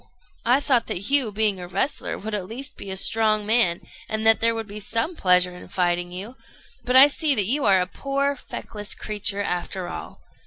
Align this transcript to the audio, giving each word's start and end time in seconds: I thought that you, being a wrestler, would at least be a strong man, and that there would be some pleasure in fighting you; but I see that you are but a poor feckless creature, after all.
I 0.45 0.59
thought 0.61 0.87
that 0.87 1.11
you, 1.11 1.31
being 1.31 1.59
a 1.59 1.67
wrestler, 1.67 2.17
would 2.17 2.33
at 2.33 2.47
least 2.47 2.75
be 2.75 2.89
a 2.89 2.97
strong 2.97 3.45
man, 3.45 3.81
and 4.09 4.25
that 4.25 4.39
there 4.39 4.55
would 4.55 4.65
be 4.65 4.79
some 4.79 5.15
pleasure 5.15 5.55
in 5.55 5.67
fighting 5.67 6.11
you; 6.11 6.37
but 6.83 6.95
I 6.95 7.07
see 7.07 7.35
that 7.35 7.45
you 7.45 7.65
are 7.65 7.85
but 7.85 7.93
a 7.95 7.99
poor 8.01 8.35
feckless 8.35 8.95
creature, 8.95 9.43
after 9.43 9.87
all. 9.87 10.19